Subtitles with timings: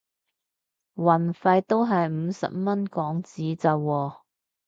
[0.95, 4.15] 運費都係五十蚊港紙咋喎